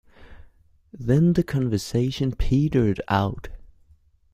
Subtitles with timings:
[0.91, 3.49] Then the conversation petered out.